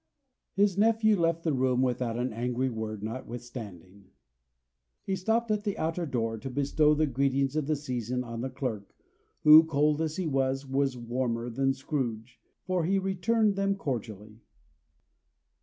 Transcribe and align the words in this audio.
His 0.55 0.79
nephew 0.79 1.15
left 1.15 1.43
the 1.43 1.53
room 1.53 1.83
without 1.83 2.17
an 2.17 2.33
angry 2.33 2.71
word, 2.71 3.03
notwithstanding. 3.03 4.05
He 5.03 5.15
stopped 5.15 5.51
at 5.51 5.63
the 5.63 5.77
outer 5.77 6.07
door 6.07 6.39
to 6.39 6.49
bestow 6.49 6.95
the 6.95 7.05
greetings 7.05 7.55
of 7.55 7.67
the 7.67 7.75
season 7.75 8.23
on 8.23 8.41
the 8.41 8.49
clerk, 8.49 8.95
who, 9.43 9.63
cold 9.63 10.01
as 10.01 10.15
he 10.15 10.25
was, 10.25 10.65
was 10.65 10.97
warmer 10.97 11.51
than 11.51 11.75
Scrooge; 11.75 12.39
for 12.65 12.83
he 12.85 12.97
returned 12.97 13.55
them 13.55 13.75
cordially. 13.75 14.41